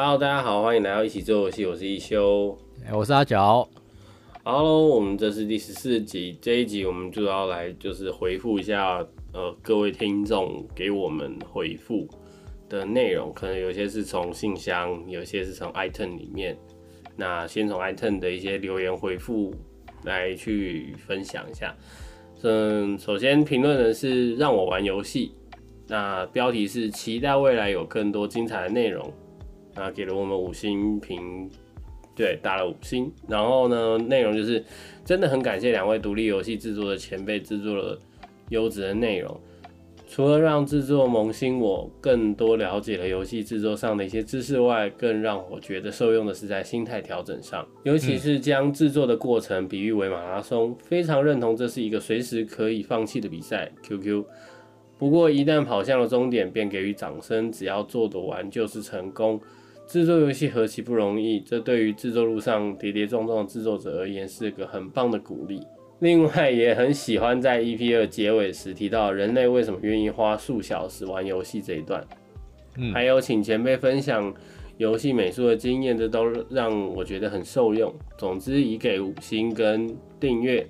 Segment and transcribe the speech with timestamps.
[0.00, 2.56] Hello，大家好，欢迎来到一起做游戏，我是一休，
[2.92, 3.68] 我是阿角。
[4.44, 12.06] Hello，我们这是第十四集，这一集我们就要来就是回复一下呃各位听众给我们回复
[12.68, 16.56] 的内容，可能有些是从信箱，有些是从 iTunes 里面。
[17.16, 19.52] 那先从 iTunes 的一些留言回复
[20.04, 21.74] 来去分享一下。
[22.42, 25.32] 嗯，首先评论的是让我玩游戏，
[25.88, 29.12] 那标题是期待未来有更多精彩的内容。
[29.78, 31.48] 啊，给了我们五星评，
[32.14, 33.12] 对，打了五星。
[33.28, 34.64] 然后呢，内容就是
[35.04, 37.98] 真的很感谢两位独立游戏制作的前辈制作了
[38.48, 39.40] 优质的内容。
[40.10, 53.70] 除了让制作萌新我更多了解了游戏制作上的一些知识外，更让我觉得受用的是在心态调整上，尤其是将制作的过程比喻为马拉松，非常认同这是一个随时可以放弃的比赛。
[53.82, 54.24] QQ。
[54.96, 59.38] 不过一旦跑向了终点，便给予掌声，只要做得完就是成功。
[59.88, 65.66] 制作游戏何其不容易，这对于制作路上跌跌撞撞的制作者而言是个很棒的鼓励。
[66.00, 72.06] 另外，也很喜欢在 EP 二结尾时提到人类为什么愿意花数小时玩游戏这一段。
[72.76, 74.32] 嗯，还有请前辈分享
[74.76, 77.90] 游戏美术的经验，这都让我觉得很受用。
[78.18, 79.88] 总之，已给五星跟
[80.20, 80.66] 订阅，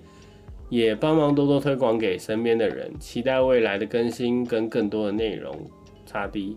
[0.69, 2.88] 也帮忙多多推广给身边的人。
[3.00, 5.53] 期待未来的更新跟更多的内容。
[6.06, 6.56] 差 D。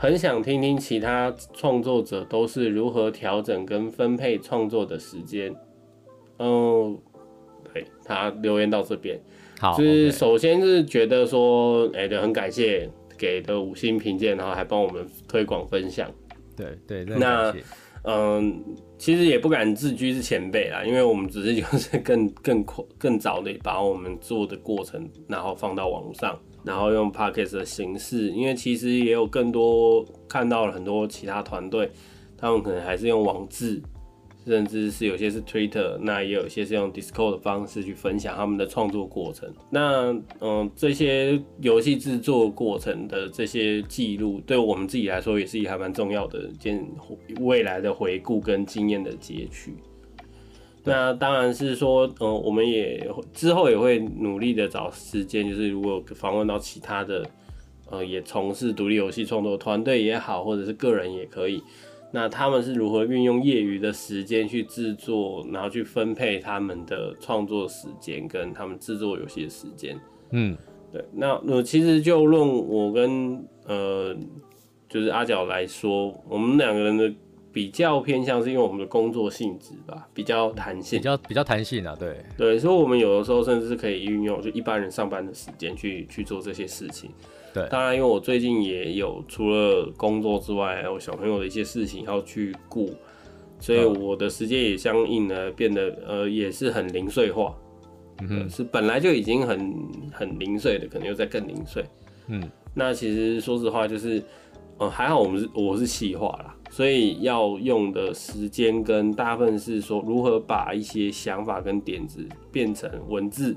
[0.00, 5.54] 很想听听其他创作者都是如何调整跟分配创作的时间。
[6.38, 6.98] 嗯，
[7.70, 9.20] 对，他留言到这边，
[9.58, 16.10] 好，就是首先是觉得说，哎、欸，很感谢给的五星评鉴，然后还帮我们推广分享。
[16.56, 17.54] 对对，那
[18.04, 18.64] 嗯，
[18.96, 22.64] 其实也不敢自居是前辈啦，因为我们只是就是更更
[22.96, 26.40] 更早的把我们做的过程，然后放到网络上。
[26.64, 31.90] 然后用 Podcast 的形式，因为其实也有更多看到了很多其他团队，
[32.36, 33.82] 他们可能还是用网志，
[34.46, 39.52] 甚至是有些是 Twitter，那也有些是用 Discord 的方式去分享他们的创作过程。
[39.70, 46.86] 那嗯，这些游戏制作过程的这些记录，对我们自己来说也是一还蛮重要的一件
[47.40, 49.74] 未来的回顾跟经验的截取。
[50.82, 57.22] 那当然是说，嗯、呃，我们也之后也会努力的找时间，就是如果访问到其他的，
[57.90, 61.62] 呃，也从事独立游戏创作团队也好，或者是个人也可以，
[62.12, 70.00] 那他们是如何运用业余的时间去制作，然后去分配他们的创作时间跟他们制作游戏的时间。
[70.30, 70.56] 嗯，
[70.90, 71.04] 对。
[71.12, 74.16] 那呃，其实就论我跟呃，
[74.88, 77.12] 就是阿角来说，我们两个人的。
[77.52, 82.16] 比较偏向是因为我们的工作性质吧，比较弹性，比较比较弹性啊，对。
[82.36, 87.10] 对，所以我们有的时候甚至是可以运用就一般人上班的时间去去做这些事情。
[87.52, 92.94] 对，当然因为我最近也有除了工作之外，还有小朋友的一些事情要去顾，
[93.58, 97.52] 所以我的时间也相应的变得呃也是很零碎化，
[98.20, 99.74] 嗯、呃，是本来就已经很
[100.12, 101.84] 很零碎的，可能又在更零碎。
[102.28, 104.22] 嗯，那其实说实话就是，
[104.78, 106.54] 呃还好我们是我是细化啦。
[106.70, 113.56] 所以要用的时间跟大部分是说，如何把一些想法跟点子变成文字，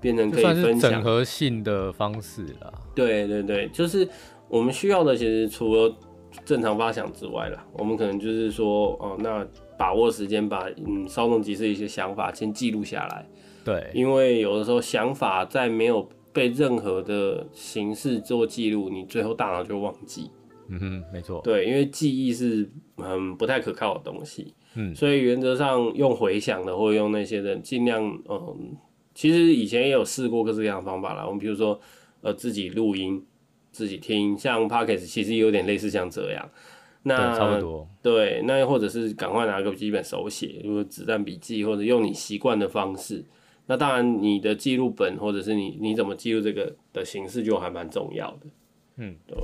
[0.00, 2.72] 变成可以分享整合性的方式啦。
[2.94, 4.08] 对对对，就是
[4.48, 5.92] 我们需要的，其实除了
[6.44, 9.44] 正常发想之外啦，我们可能就是说，哦，那
[9.76, 13.28] 把握时间，把嗯稍纵即逝一些想法先记录下来。
[13.64, 20.30] 对，因为有的时候想法在没有被任何的形式做记录，你最后大脑就忘记。
[20.70, 21.40] 嗯哼，没错。
[21.42, 28.76] 对，因为记忆是很不太可靠的东西，嗯，所以原则上用回想的或者用那些的，尽量，嗯，
[29.14, 31.26] 其实以前也有试过各式各样的方法啦。
[31.26, 31.78] 我们比如说，
[32.20, 33.22] 呃，自己录音，
[33.72, 36.50] 自己听，像 Podcast 其实有点类似像这样。
[37.02, 37.88] 那差不多。
[38.02, 43.24] 对，那或者是赶快拿个笔记本手写，如果子弹笔记，或者用你习惯的方式。
[43.66, 48.46] 那当然，你的记录本或者是你你怎么记录这个的形式就还蛮重要的。
[48.96, 49.36] 嗯，对。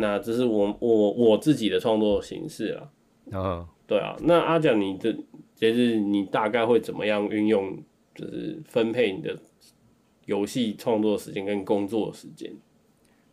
[0.00, 2.88] 那这是我我我自己的创作形式啊，
[3.32, 4.16] 嗯，对啊。
[4.20, 5.12] 那阿蒋，你的
[5.56, 7.76] 就是你大概会怎么样运用，
[8.14, 9.36] 就是分配你的
[10.26, 12.52] 游戏创作时间跟工作时间？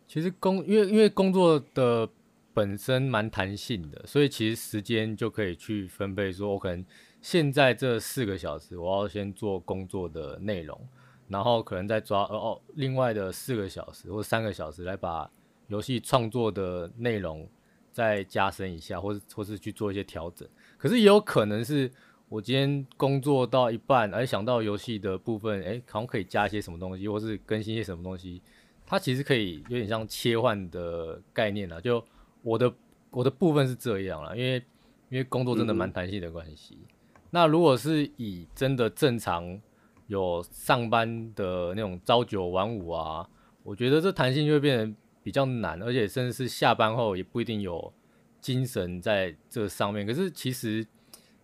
[0.08, 2.08] 其实工因为因为工作的
[2.52, 6.32] 本身蛮弹性的，所以其实时间就可以去分配。
[6.32, 6.84] 说我可能
[7.22, 10.76] 现在这四个小时，我要先做工作的内容，
[11.28, 15.30] 然后可能再抓哦哦另外的四个小时或三个小时来把。
[15.68, 17.48] 游戏创作的内容
[17.92, 20.48] 再加深一下，或是或是去做一些调整。
[20.78, 21.90] 可是也有可能是
[22.28, 28.42] 我今天工作到一半，而想到游戏的部分，哎、欸，好像可以加一些什么东西，或是更新一些什么东西。
[28.84, 31.80] 它其实可以有点像切换的概念啦。
[31.80, 32.04] 就
[32.42, 32.72] 我的
[33.10, 34.56] 我的部分是这样啦，因为
[35.08, 36.78] 因为工作真的蛮弹性的关系。
[36.82, 39.60] 嗯、那如果是以真的正常
[40.06, 43.28] 有上班的那种朝九晚五啊，
[43.62, 47.92] 我觉得这弹性就会变得比较难，而且甚至是下班后也不一定有
[48.40, 50.06] 精神在这上面。
[50.06, 50.86] 可是其实，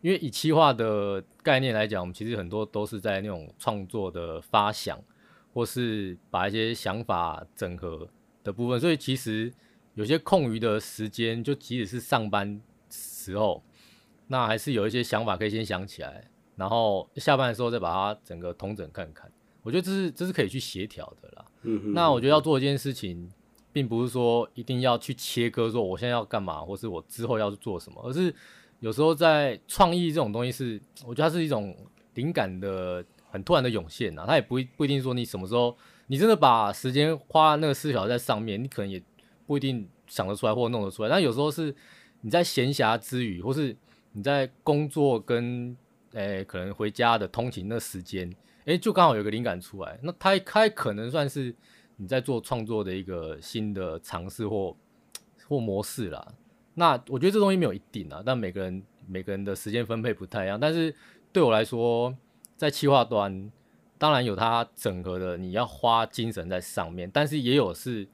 [0.00, 5.02] 因为以企划的概念来讲，我们其实很多都是在那种创作的发想，
[5.52, 8.08] 或是把一些想法整合
[8.44, 9.52] 的部分，所以其实。
[9.94, 12.58] 有些空余的时间，就即使是上班
[12.88, 13.62] 时候，
[14.28, 19.30] 那还是有一些想法可以先想起来，然后下班的时候再把它整个统整看看。
[19.62, 21.44] 我觉得这是这是可以去协调的啦。
[21.64, 21.92] 嗯哼。
[21.92, 23.30] 那我觉得要做一件事情，
[23.72, 28.34] 并不是说一定要去切割，说我现在要干嘛，或是我之后要去做什么，而是
[28.80, 31.76] 有时候在创意这种东西是，我觉得它是一种
[32.14, 34.24] 灵感的很突然的涌现呐。
[34.26, 35.76] 它也不不一定说你什么时候，
[36.06, 39.02] 你真的把时间花那个四小时在上面，你可能也。
[39.44, 41.74] 不一定想得出来或弄得出来，但有时候是
[42.20, 43.76] 你在闲暇之余，或是
[44.12, 45.76] 你在工作跟
[46.12, 48.32] 诶、可能回家的通勤那时间，
[48.64, 51.54] 诶、就刚好有个灵感出来，那它它可能算是
[52.02, 54.76] 你在做创作的一个新的尝试或
[55.46, 56.34] 或模式啦。
[56.74, 60.58] 那我觉得这东西没有一定啊，但每个人每个人的时间分配不太一样。
[60.58, 60.94] 但是
[61.32, 62.12] 对我来说，
[62.56, 63.50] 在企划端
[63.96, 68.08] 当然有它整合的，你要花精神在上面，但是也有是。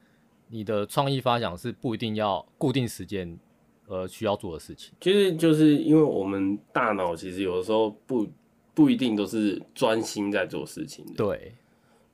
[0.51, 3.37] 你的创意发想是不一定要固定时间，
[3.85, 4.91] 呃，需要做的事情。
[4.99, 8.27] 其实就是因为我们大脑其实有的时候不
[8.73, 11.13] 不一定都是专心在做事情的。
[11.13, 11.53] 对，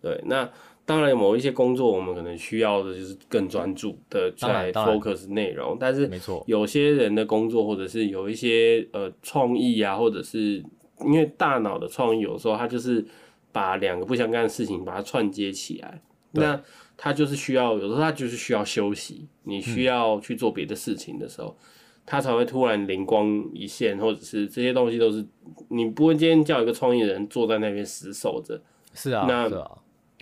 [0.01, 0.21] 对。
[0.25, 0.51] 那
[0.85, 5.75] 当然，某一些工作我们可能需要的就是更专注的在 focus 内容。
[5.79, 10.63] 但是，没错，有些人的工作或者是有一些呃创意啊，或者是
[11.01, 13.03] 因为大脑的创意，有时候它就是
[13.51, 16.01] 把两个不相干的事情把它串接起来。
[16.37, 16.61] 那
[16.97, 19.25] 他就是需要，有时候他就是需要休息。
[19.43, 21.65] 你需要去做别的事情的时候，嗯、
[22.05, 25.25] 他才会突然灵光一现，或者是这些东西都是
[25.69, 28.61] 你不会今天叫一个创意人坐在那边死守着。
[28.93, 29.71] 是啊，那是啊，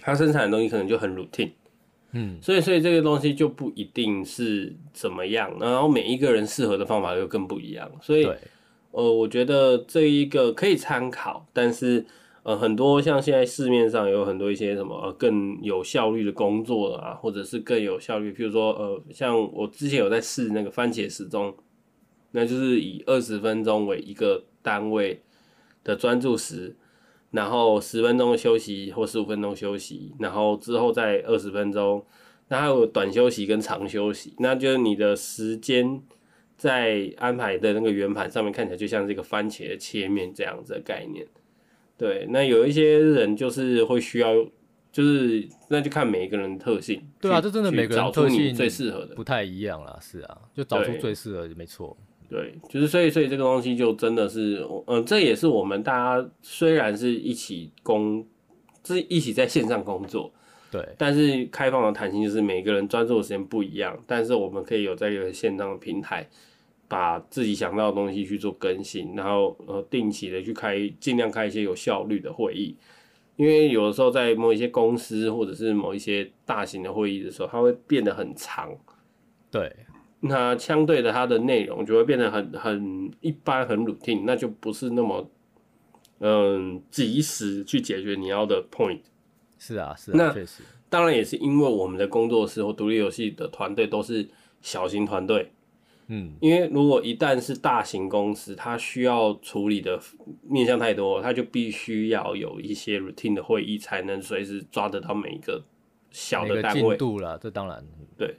[0.03, 1.51] 他生产的东西可能就很 routine。
[2.11, 7.89] 嗯，所以所以这个东西就不一定是怎么样，然后每一个人适合的方法又更不一样。
[8.01, 8.27] 所以，
[8.91, 12.05] 呃，我觉得这一个可以参考，但是。
[12.45, 21.55] 呃，很多像现在市面上有很多一些什么呃更有效率的工作啊，或者是更有效率，譬如说呃，像我之前有在试那个番茄时钟，
[22.31, 25.21] 那就是以二十分钟为一个单位
[25.85, 26.75] 的专注时，
[27.33, 32.05] 然后十分钟休息或十五分钟休息，然后之后再二十分钟，
[32.49, 35.99] 那还有短休息跟长休息，那就是你的时间
[36.55, 41.25] 在安排的那个圆盘上面看起来就像是一个番茄的切面这样子的概念。
[41.97, 44.35] 对，那有一些人就是会需要，
[44.91, 47.01] 就是那就看每一个人的特性。
[47.19, 49.97] 对啊，这真的每个人特性最适合的不太一样啦。
[49.99, 51.97] 是啊，就找出最适合的，没错。
[52.33, 58.25] 对，就是所以所以这个东西就真的是，嗯，这也是我们大家虽然是一起工，
[58.83, 60.33] 是一起在线上工作，
[60.71, 66.27] 对，但是开放的弹性就是每个人专注的时间不一样，但是我们可以有在一个线上的平台。
[66.85, 72.75] 把自己想到的东西去做更新，然后呃定期的去开，尽量开一些有效率的会议，
[73.35, 78.71] 因为有的时候在某一些公司或者是某一些大型的会议的时候，它会变得很长，
[79.49, 79.75] 对，
[80.25, 85.29] 那相对的它的内容就会变得很很一般很 routine，那就不是那么
[86.19, 89.01] 嗯及时去解决你要的 point。
[89.59, 94.29] 是啊，是啊，那确实，当然也是因为我们的工作室或独立游戏的团队都是
[94.61, 95.51] 小型团队。
[96.07, 99.99] 嗯，因为如果一旦是大型公司，它需要处理的
[100.41, 105.61] 面向太多，它就必须要有一些 routine 的会议，才能随时抓得到每一个
[106.11, 107.37] 小的单位进度了。
[107.37, 107.85] 这当然
[108.17, 108.35] 对。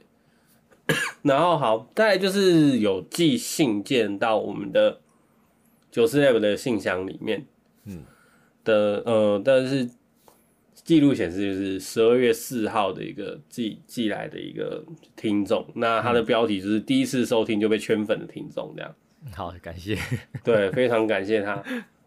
[1.23, 4.99] 然后好，再来就是有寄信件到我们的
[5.91, 7.45] 九四 Lab 的信箱里面，
[7.85, 8.03] 嗯
[8.63, 9.89] 的呃，但是。
[10.83, 18.95] 记录显示就是十二月四号的一个寄寄来的一个听众，那他的标题就是第一次收听就被圈粉的听众这样。
[19.33, 19.97] 好，感谢，
[20.43, 21.63] 对，非常感谢他。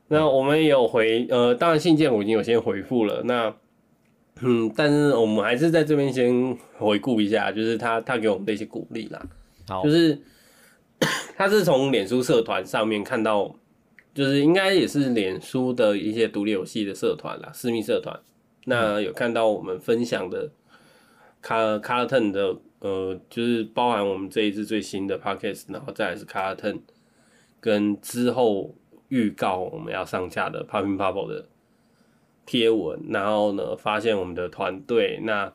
[0.06, 3.20] 那我们也有回，呃，当然信件我已经有先回复了。
[3.25, 3.52] 那，
[4.40, 9.21] 嗯，但是我们还是在这边先回顾一下，就是他他给我们的一些鼓励啦。
[9.68, 10.18] 好，就是
[11.37, 13.54] 他是从脸书社团上面看到，
[14.14, 18.18] 就是应该也是脸书的一些独立游戏的社团啦，私密社团。
[18.64, 20.50] 那有看到我们分享的
[21.40, 26.80] 卡卡拉腾的呃，就是包含我们这一次最新的 podcast，然后再来是卡拉腾
[27.61, 28.75] 跟之后
[29.09, 31.47] 预告我们要上架的 Popping Bubble 的
[32.49, 35.52] 贴文，然后呢发现我们的团队那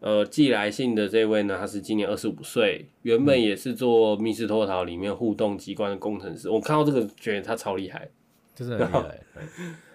[0.00, 6.50] 呃，寄来信的这位呢，他是今年二十五岁，原本也是做密室脱逃里面互动机关的工程师。
[6.50, 8.10] 我看到这个，觉得他超厉害，
[8.52, 9.20] 真的很厉害。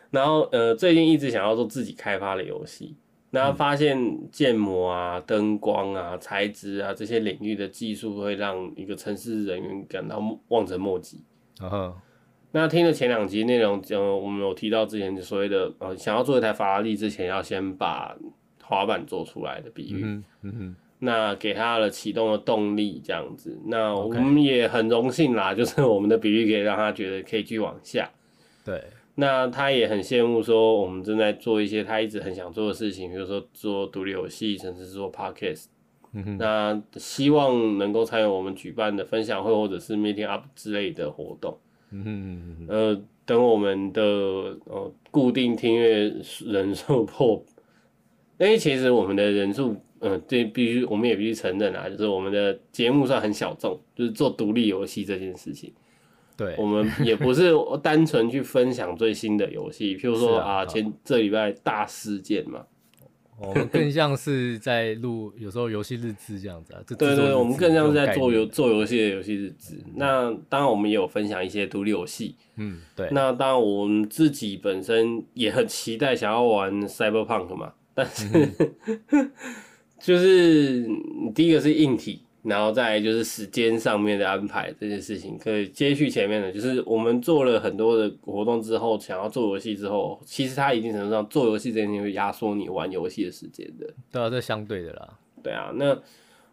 [0.10, 2.96] 然后呃，最近一直想要做自己开发的游戏，
[3.32, 3.98] 那发现
[4.32, 11.22] 建模啊、灯光啊、材质啊这些领域的技术，会让一个城市人员感到望尘莫及。
[11.60, 11.92] Uh-huh.
[12.52, 18.16] 那听了前两集内容，呃，我们有提到之前所谓的呃，想要做一台法拉利之前，要先把
[18.64, 28.10] 滑板做出来的比喻，嗯嗯，那给他的启动的动力这样子，那我们也很荣幸啦， 就是我们的比喻可以让他觉得可以继续往下。
[28.66, 28.82] 对，
[29.16, 35.66] 那他也很羡慕说我们正在做一些他一直很想做的事情，比如说做独立游戏，甚至是做 podcast。
[36.14, 41.58] 嗯，那希望能够参与我们举办的分享会或者是 meeting up 之类的活动。
[41.92, 44.02] 嗯嗯呃，等我们的
[44.66, 46.14] 呃固定听阅
[46.46, 47.44] 人数破。
[48.40, 55.74] 因为其实我们的人数，嗯、呃，这必须我们也必须承认啊，就是我们的节目算很小众，就是做独立游戏这件事情。
[56.38, 57.52] 对，我们也不是
[57.82, 62.64] 单纯去分享最新的游戏， 譬如说啊，啊，前这礼拜大事件嘛，
[63.40, 66.82] 我们更像是在录，有时候游戏日志这样子啊。
[66.88, 69.76] 对对对，我们更像是在做游做游戏的游戏日志。
[69.96, 72.36] 那当然，我们也有分享一些独立游戏。
[72.56, 73.08] 嗯，对。
[73.12, 77.74] 那当然，我们自己本身也很期待想要玩 Cyberpunk 嘛。
[77.94, 78.28] 但是，
[80.00, 80.88] 就是
[81.34, 93.86] 第一个是硬体，然后再就是时间上面的安排这件事情，可以接续前面的，就是我们做了很多的活动之后，想要做游戏之后，其实它一定程度上做游戏这件事情会压缩你玩游戏的时间的。
[94.10, 95.20] 对啊，这相对的啦。
[95.44, 96.00] 对啊，那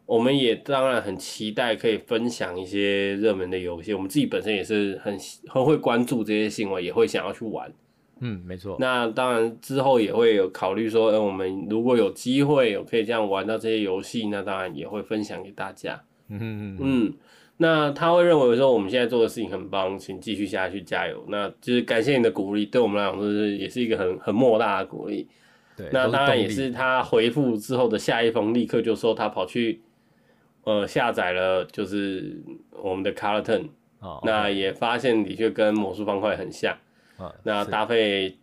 [0.05, 7.73] 我们也当然很期待可以分享一些热门的游戏，我们自己本身也是很很会关注这些新闻，也会想要去玩。
[8.21, 8.77] 嗯，没错。
[8.79, 16.01] 那当然之后也会有考虑说，呃，我们如果有机会有可以这样玩到这些游戏，那当然也会分享给大家。
[16.29, 17.15] 嗯嗯嗯。
[17.57, 21.25] 那他会认为说我们现在做的事情很棒，请继续下去加油。
[21.29, 25.29] 那就是感谢你的鼓励，对我们来讲就是也是一个很很莫大的鼓励。
[25.77, 25.89] 对。
[25.93, 29.83] 那当然也是他回复之后的下一封，立刻就说他跑去
[30.65, 32.43] 呃下载了，就是
[32.83, 33.69] 我们的 Carleton。
[34.01, 34.21] 哦。
[34.25, 36.77] 那也发现的确跟魔术方块很像。
[37.43, 38.37] 那搭配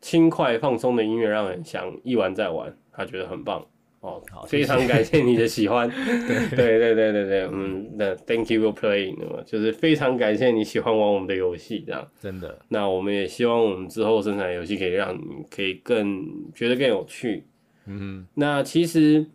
[0.00, 3.66] 轻快放松的音乐，让人想一玩再玩，他觉得很棒
[4.00, 4.22] 哦。
[4.30, 5.88] 好，非常感谢你的喜欢。
[6.54, 12.58] 对对对对对，嗯，那 Thank you for playing，就是非常感谢你喜欢玩我们的游戏，这样真的。
[12.68, 17.44] 那我们也希望我们之后生产的游戏可以让你可以更觉得更有趣。
[17.86, 19.26] 嗯哼，那其实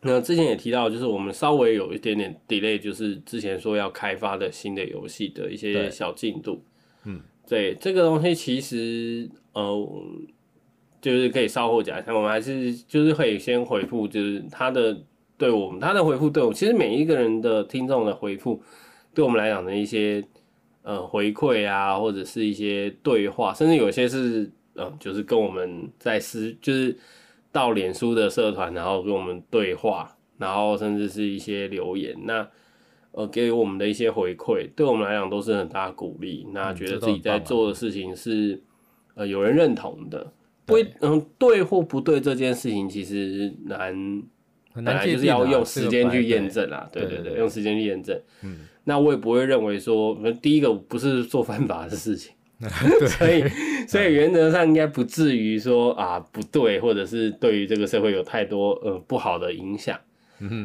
[0.00, 6.64] 那之前也提到，就是我们稍微有一点点 delay，就是之前说要开发的新的游戏的一些小进度。
[7.04, 7.20] 嗯。
[7.50, 9.88] 对这个东西，其实呃，
[11.00, 12.14] 就是可以稍后讲一下。
[12.14, 14.96] 我们还是就是可以先回复，就是他的
[15.36, 18.62] 对我们他的回复对我，其实每一个人的听众的回复，
[19.12, 20.24] 对我们来讲的一些
[20.82, 26.96] 呃回馈啊，或者是一些对话，甚至有些是呃，就是跟我们在私，就是
[27.50, 32.48] 到脸书的社团，然后跟我们对话，然后甚至是一些留言那。
[33.12, 36.46] 呃，给我们的一些回馈，对我们来讲都是很大的鼓励。
[36.52, 38.62] 那觉得自己在做的事情是，
[39.14, 40.32] 呃，有人认同的。
[40.64, 44.22] 不，嗯，对或不对这件事情，其实难，
[44.72, 46.88] 本来就是要用时间去验证啦。
[46.92, 48.16] 对对对，用时间去验证。
[48.44, 52.32] 嗯，那我也不会认为说，第一个不是做犯法的事情，
[53.18, 53.42] 所以
[53.88, 59.98] 所以原则上应该不至于说啊不对，或者是对于这个社会有太多呃不好的影响。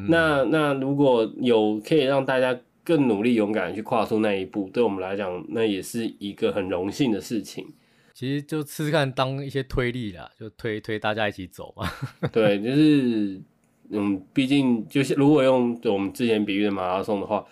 [0.07, 7.65] 那那如果有可以让大家更努力、勇敢的去跨出那一步，对我们来讲，那也是一个很荣幸的事情。
[8.13, 11.89] 其实就试试看当一些推力啦，就推推大家一起走嘛。
[12.31, 13.41] 对，就是
[13.89, 17.43] 嗯，毕竟就是如果用我们之前比喻的马拉松的话，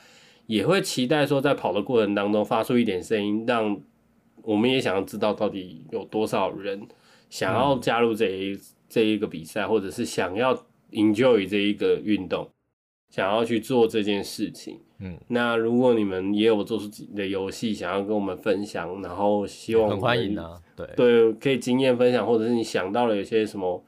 [0.45, 3.77] 也会期待说在跑的过程当中发出一点声音，让
[4.43, 6.87] 我们也想要知道到底有多少人
[7.29, 10.65] 想要加入这一、嗯、这一个比赛，或者是想要。
[10.93, 12.49] Enjoy 这一个运动，
[13.09, 20.87] 想要去做这件事情，嗯，那如果你们也有做出自己的游戏，想要跟我们分享，然后希望很欢迎啊，对。
[20.95, 23.83] 对，可以经验分享，或者是你想到了有些什么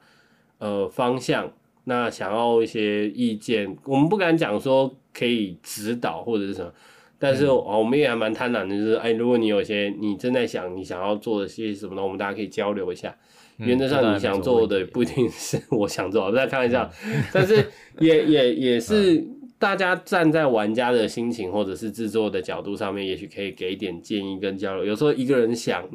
[0.58, 1.52] 呃方向，
[1.84, 6.72] 那想要一些意见，我们不敢讲说可以指导或者是什么，
[7.18, 13.16] 但是、嗯、我们也还蛮贪婪的，就是哎，如果你有些你正在想你想要做的些什么呢，我们大家可以交流一下。
[13.58, 16.90] 原则上，你想做的不一定是我想做，我在开玩笑。
[17.32, 17.66] 但是
[18.00, 19.24] 也也也是
[19.58, 24.84] 大家站在玩家的心情或者是制作的角度上面，也许可以给一点建议跟交流。
[24.84, 25.88] 有时候一个人想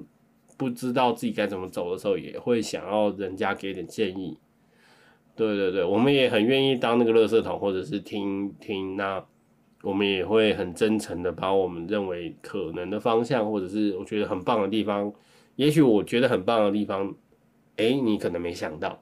[0.58, 4.38] 不知道自己该怎么走的时候，也会想要人家给点建议。
[5.36, 9.24] 对对对，我们也很愿意当那个垃圾桶，或者是听听，那
[9.82, 15.12] 我们也会很真诚的把我们认为可能的方向，或者是我觉得很棒的地方，
[15.56, 17.16] 也许我觉得很棒的地方，
[17.82, 19.02] 哎，你可能没想到，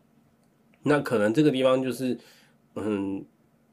[0.84, 2.18] 那可能这个地方就是
[2.76, 3.26] 嗯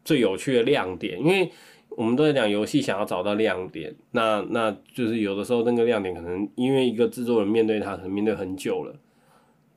[0.05, 1.51] 最有趣的亮点，因为
[1.91, 8.95] 我们都在讲游戏想要找到亮点，那那就是有的时候那个亮点可能因为一个制作人面对它，可能面对很久了。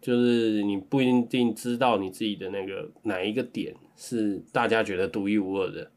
[0.02, 5.92] 就是你不一定知道你自己的那个哪一个点是大家觉得独一无二的，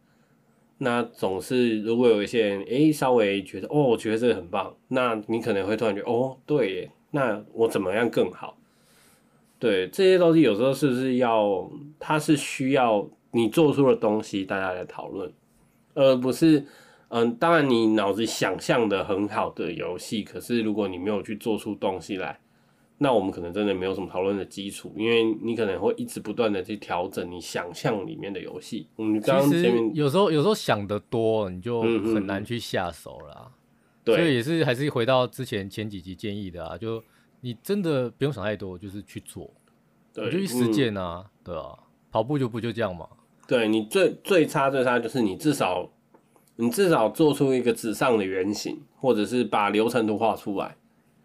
[0.78, 8.58] 那总是如果有一些人诶稍微觉得哦，我觉得这个很棒，那你可能会突然觉得哦，对耶，那我怎么样更好？
[9.62, 15.32] 对，这些东西有时候是不是要它是需要你做出的东西大家来讨论，
[15.94, 16.64] 而不是
[17.10, 22.36] 嗯，当然你脑子想象的很好的游戏，可是如果你没有去做出东西来。
[22.98, 28.86] 那我们可能真的没有什么讨论的基础，因为你可能会一直不断的去调整你想象里面的游戏。
[28.94, 33.50] 我们，刚刚前面有时候有时候想的多，你就很难去下手了。
[34.04, 37.02] 对、嗯，所以也是还是回到之前前几集建议的啊，就
[37.42, 39.52] 你真的不用想太多，就是去做，
[40.14, 41.78] 对，就去实践啊，嗯、对啊，
[42.10, 43.06] 跑步就不就这样嘛。
[43.46, 45.90] 对，你最最差最差就是你至少
[46.56, 50.76] 你至少做出一个纸上的原型，或者是把流程图画出来。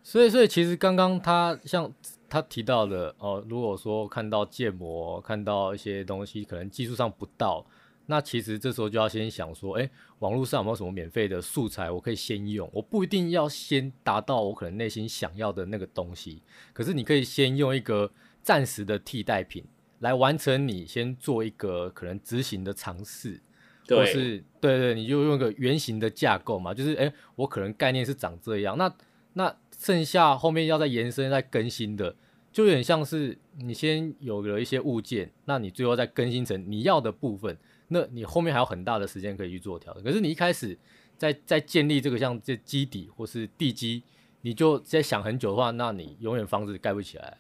[0.03, 1.91] 所以，所以其实刚刚他像
[2.27, 7.65] 他提到的哦，如果说看到建模，看到一些东西可能技术上不到，
[8.07, 12.67] 那其实这时候就要先想说，诶，网络上有没有什么免费的素材我可以先用？
[12.73, 16.41] 我不一定要先达到我可能内心想要的那个东西，
[16.73, 18.11] 可是你可以先用一个
[18.41, 19.63] 暂时的替代品
[19.99, 23.39] 来完成你先做一个可能执行的尝试，
[23.85, 28.93] 对，或是对对，你就用一个圆形的架构嘛，就是诶，我可能概念是长这样，那
[29.33, 29.55] 那。
[29.79, 32.15] 剩下后面要再延伸、再更新的，
[32.51, 37.55] 就有点像是你先有了一些物件，那你最后再更新成你要的部分，
[37.87, 40.03] 那你后面还有很大的时间可以去做调整。
[40.03, 40.77] 可是你一开始
[41.17, 44.03] 在在建立这个像这基底或是地基，
[44.41, 47.37] 你就在想很久的话，那你永远房子盖不起来。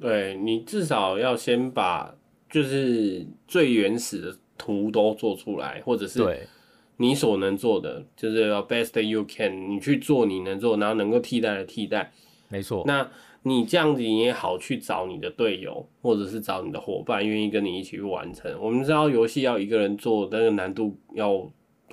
[0.00, 2.14] 对，你至少要先把
[2.50, 6.46] 就是最原始的图都做出来，或者是对。
[6.98, 12.10] 你所能做的就是要 best you can，你去做你能做，然后能够替代的替代，
[12.48, 12.84] 没错。
[12.86, 13.06] 那
[13.46, 18.52] 你这样子你也好去找你的队友，或者是找你的伙伴，愿意跟你一起去完成。
[18.60, 21.48] 我们知道游戏要一个人做，那个难度要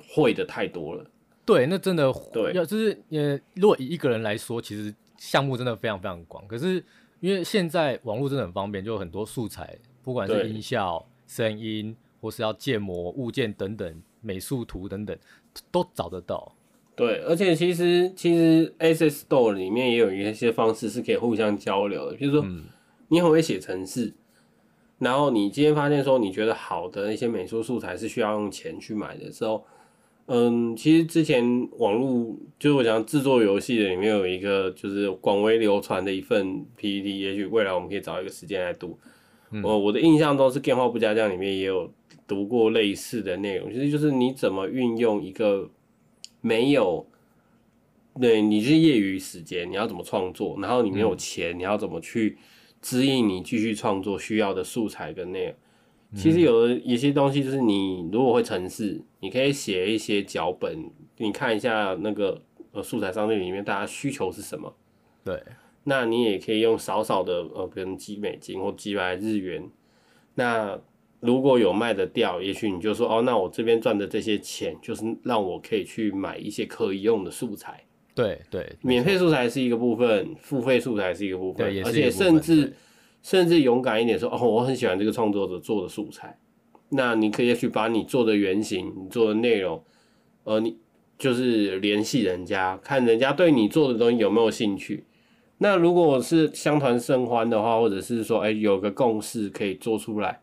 [0.08, 1.04] 会的太多了。
[1.46, 6.44] 对，那真的对，要就是呃，如果以一个人来说，其实项目真的非常非常广。
[6.48, 6.84] 可是
[7.20, 14.02] 因为现在网络真的很方便，就有很多素材，不管是音效、声音，或是要建模物件等等。
[14.26, 15.14] 美术图等等
[15.70, 16.50] 都找得到，
[16.96, 22.44] 对，而且其实其实 Access Store 里面也有一些方式是可以互相交流的，比如说
[23.08, 24.14] 你很会写程式，嗯，
[25.00, 29.64] 然后你今天发现说你觉得好的一些美术素材是需要用钱去买的时候，
[30.26, 38.98] 嗯，其实之前网络就是我想制作游戏的里面有一个就是广为流传的一份 PPT，也许未来我们可以找一个时间来读。
[39.62, 41.90] 我、嗯、我的印象中是《电话不加酱》里面也有。
[42.26, 45.68] 读过类似的内容，其实就是你怎么运用一个
[46.46, 47.06] 没有，
[48.20, 52.36] 对，你是业余时间，你要怎么创作，然后你没有钱，嗯、你要怎么去
[52.82, 55.54] 指引你继续创作需要的素材跟内容。
[56.14, 64.76] 其实有的一些东西就是你如果会程式，你可以写一些脚本，你看一下那个呃素材商店里面大家需求是什么。
[65.24, 65.42] 对，
[65.84, 69.66] 那你也可以用少少的呃，比如几美金或几百日元，
[70.34, 70.78] 那。
[71.24, 77.82] 如果有卖得掉，也许你就说哦，那我这边赚的这些钱就是让我可以去买一些可以用的素材。
[78.14, 82.74] 对对，免费素材是一个部分，付费素材是一个部分，对，而且甚至
[83.22, 86.38] 甚至勇敢一点说哦，我很喜欢这个创作者做的素材，
[86.90, 89.82] 那你可以去把你做的原型、你做的内容，
[90.44, 90.76] 呃，你
[91.18, 95.04] 就是联系人家，看人家对你做的东西有没有兴趣。
[95.56, 100.40] 那如果是相谈甚欢的话，或者是说哎有个共识可以做出来。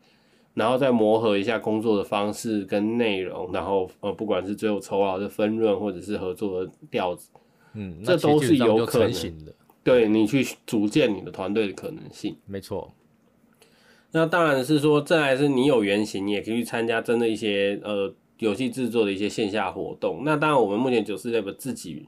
[0.54, 7.30] 然后再磨合一下工作的方式跟内容，然后呃，不管是最后抽到的分润，或者是合作的调子，
[7.74, 9.54] 嗯，这都是有可能的。
[9.82, 12.92] 对，你去组建你的团队的可能性，没错。
[14.12, 20.22] 那当然是说，再来是你有原型，你也可以去参加真的一些呃游戏制作的一些线下活动。
[20.24, 22.06] 那当然，我们目前九四 lab 自己。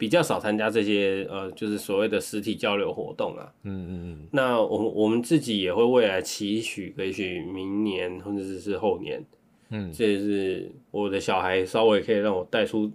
[0.00, 3.52] 比较少参加这些呃，就是所谓的实体交流活动啊。
[3.64, 4.28] 嗯嗯嗯。
[4.32, 9.22] 那我们我们自己也会未来期许，也许明年或者是后年，
[9.68, 12.90] 嗯，这是我的小孩稍微可以让我带出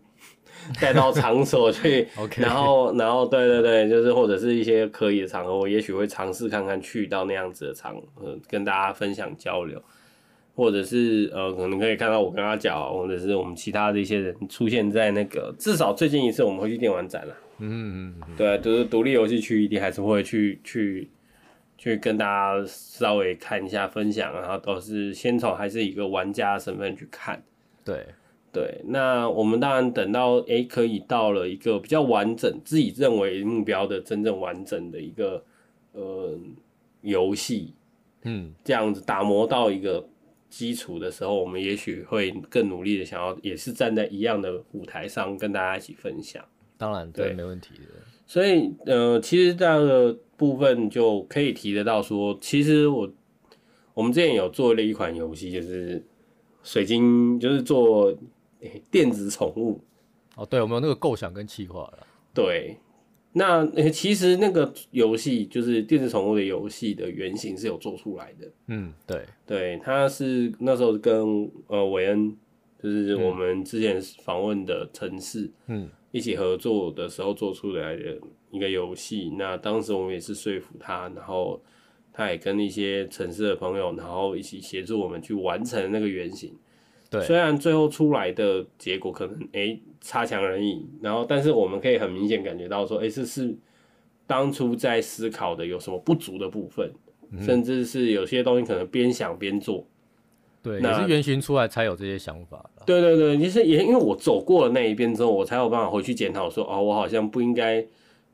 [0.81, 2.41] 带到场所去， Okay.
[2.43, 9.79] 然后然后对对对，就是或者是一些可以的场合，我也许会尝试看看去到那样子的场合，跟大家分享交流，
[10.55, 21.09] 或者是呃，可能可以看到我跟阿角，或者是我们其他的一些人出现在那个，至少最近一次我们会去电玩展了，嗯嗯嗯，对，就是独立游戏区一定还是会去去。
[21.77, 27.43] 去跟大家稍微看一下分享，然后都是先从还是一个玩家的身份去看。
[27.83, 28.07] 对
[28.51, 35.43] 对，那我们当然等到诶、欸、可以到了一个比较完整，自己认为目标的真正完整的一个
[35.91, 36.39] 呃
[37.01, 37.73] 游戏，
[38.23, 40.07] 嗯，这样子打磨到一个
[40.57, 46.43] 基础的时候，我们也许会更努力的想要，也是站在一样的舞台上跟大家一起分享。
[46.77, 47.83] 当然，对，没问题的。
[48.25, 50.17] 所以呃，其实这个。
[50.37, 53.09] 部分就可以提得到说，其实我
[53.93, 56.03] 我们之前有做了一款游戏，就是
[56.61, 58.13] 水晶，就是做
[58.91, 59.79] 电子宠物。
[60.35, 62.05] 哦，对，我们有那个构想跟企划了。
[62.33, 62.75] 对，
[63.37, 68.47] 那其实那个游戏就是电子宠物的游戏的原型是有做出来的。
[68.67, 72.35] 嗯，对，对，它是那时候跟呃韦恩，
[72.81, 78.17] 就是我们之前访问的城市，嗯，一起合作的时候做出来的。
[78.51, 81.61] 一个游戏，那当时我们也是说服他，然后
[82.13, 86.53] 他也跟一些城市的朋友，然后一起协助我们去完成那个原型。
[87.09, 93.57] 对，虽然最后出来的结果可能诶、欸、差强人意，然后但是我们可以很明显感觉到说，诶、欸、这是
[94.27, 96.93] 当初在思考的有什么不足的部分，
[97.31, 99.85] 嗯、甚至是有些东西可能边想边做。
[100.61, 102.69] 对，那也是原型出来才有这些想法。
[102.85, 107.85] 对对对，其实也因为我走过了那一遍之后，我才有办法回去检讨说，哦，我好像不应该。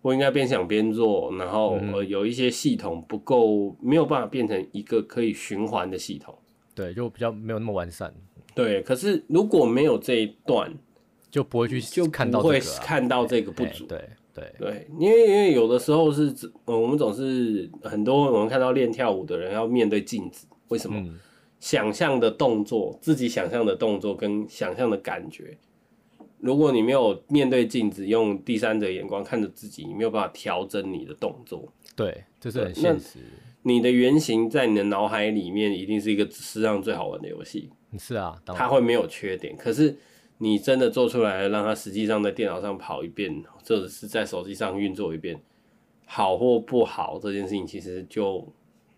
[0.04, 6.36] 不应该边想边做，然后呃有一些系统不够，没有办法变成一个可以循环的系统。
[6.74, 8.12] 对，就比较没有那么完善。
[8.56, 10.74] 对，可是如果没有这一段，
[11.32, 13.86] 就不会去就看到不会看到这个不足。
[13.86, 13.98] 对
[14.34, 16.34] 对对，因为因为有的时候是，
[16.66, 21.00] 我们总是很多我们看到练跳舞的人要面对镜子，为什么？
[21.00, 21.18] 嗯、
[21.60, 25.58] 想象的动作，自己想象的动作跟想象的感觉。
[26.40, 31.72] 如果你没有面对镜子，用第三者眼光看着自己，你没有办法调整你的动作。
[31.96, 33.20] 对，这是很现实。
[33.64, 37.70] 你的原型在你的脑海里面一定是一个世上最好玩的游戏。
[38.00, 39.56] 是啊，它会没有缺点。
[39.56, 39.96] 可是
[40.44, 45.40] 你真的做出来，让它实际上在电脑上跑一遍，或者是在手机上运作一遍，
[46.08, 48.52] 好或不好，这件事情其实就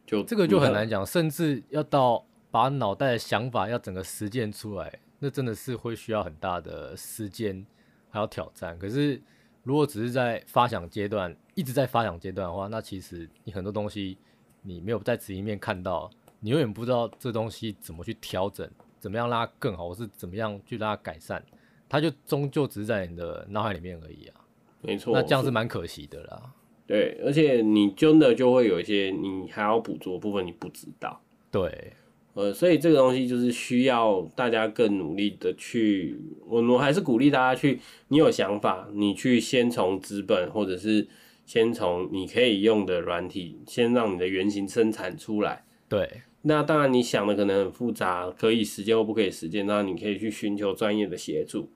[0.05, 4.99] 就这个就很难讲，甚至要到把脑袋的想法要整个实践出来。
[5.19, 7.65] 那真的是会需要很大的时间，
[8.09, 8.79] 还有挑战。
[8.79, 9.21] 可是，
[9.63, 14.17] 如果只是在发想阶段，一直在发想阶段的话，那其实你很多东西
[14.61, 18.69] 你没有在直面看到，你永远不知道这东西怎么去调整，
[19.03, 21.43] 怎么样让它更好，或是怎么样去让它改善，
[21.89, 24.39] 它就终究只是在你的脑海里面而已啊。
[24.79, 26.53] 没错，那这样是蛮可惜的啦。
[26.87, 31.21] 对，而且你真的就会有一些你还要捕捉的部分，你不知道。
[31.51, 31.91] 对。
[32.35, 41.07] 呃，所以这个东西就是需要大家更努力的去，我我还是鼓励大家去，你有想法，你去先从资本，或者是
[41.45, 45.63] 先从你可以用的软体，先让你的原型生产出来。
[45.87, 51.69] 对，那当然你想的可能很复杂，可以实践或不可以实践，那你可以去寻求专业的协助。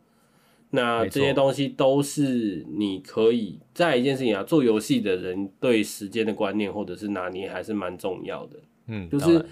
[0.70, 8.60] 那这些东西都是你可以在一件事情啊，做游戏的人对时间的观念或者是拿捏还是蛮重要的。
[8.88, 9.46] 嗯，就是。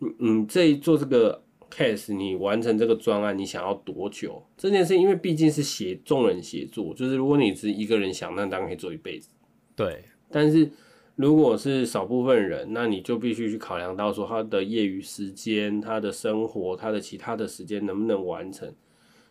[0.00, 4.40] 嗯嗯，这一做这个 case，你完成这个专案，你想要多久？
[4.56, 9.28] 这件事，因为毕竟是协众人协作，就是如果你是一个人想，那当然可以做一辈子。
[9.74, 10.70] 对，但是
[11.18, 18.72] 如果是少部分人，那你就必须去考量到说他的业余时间、他的生活、他的其他的时间能不能完成。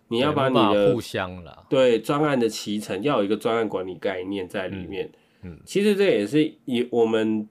[0.09, 5.09] 你要把你的互相了，对专案的期程要有一个专案管理概念在里面。
[5.43, 7.47] 嗯，嗯其实这也是以我们。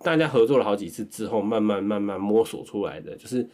[0.00, 3.44] 大家合作了好几次之后，慢慢慢慢摸索出来的，就是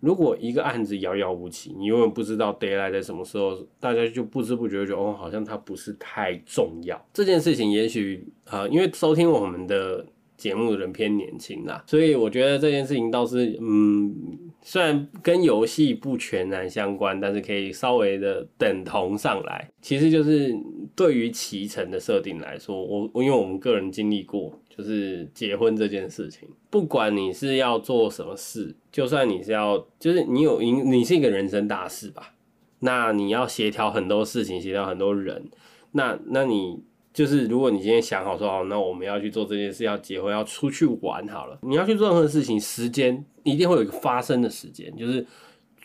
[0.00, 7.00] 如果一个案子遥遥无期，你永远不知道 deadline 在什么时候，大家就不知不觉觉得哦，好像它不是太重要。
[7.12, 10.06] 这件事情也许啊、因为收听我们的
[10.36, 14.14] 节目的人偏年轻啦，所以我觉得这件事情倒是嗯，
[14.62, 19.68] 虽然跟游戏不全然相关，但是可以稍微的等同上来。
[19.82, 20.56] 其实就是
[20.94, 24.52] 对于期程的设定来说，我因为我们个人经历过。
[24.78, 32.34] 就是结婚这件事情，不管你是要做什么事，就算你是要，就是你有你你是一个人生大事吧，
[32.78, 35.50] 那你要协调很多事情，协调很多人，
[35.90, 36.78] 那那你
[37.12, 45.26] 就是如果你今天想好说好，那我们要去做这件事，要结婚，要出去玩好了，你要去做任何事情，时间一定会有一个发生的时间，就是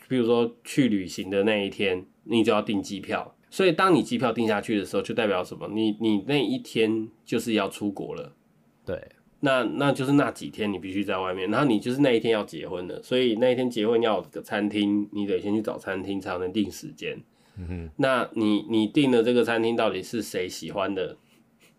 [0.07, 3.35] 比如说去旅行的那一天，你就要订机票。
[3.49, 5.67] 所以当你机票订下去的时候，就代表什么？
[5.73, 8.31] 你你那一天就是要出国了。
[8.85, 9.01] 对，
[9.39, 17.17] 那那就是那几天你必须在外面，然后你就是那一天要结婚的，所以那一天结婚要有个餐厅，你得先去找餐厅才能定时间。
[17.57, 21.17] 嗯哼，那你你订的这个餐厅到底是谁喜欢的？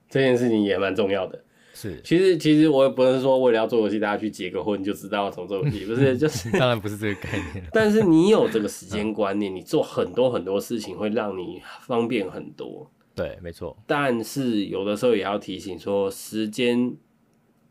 [0.08, 1.42] 这件事情也蛮重要的。
[1.72, 7.64] 是，其实其实我也不能说为了要做游戏，大家去结个婚就知道怎么做游戏，不是，就是 当然不是这个概念。
[7.72, 12.88] 但是你有这个时间观念，你做很多很多事情会让你方便很多。
[13.14, 13.76] 对，没错。
[13.86, 16.96] 但是有的时候也要提醒说，时间，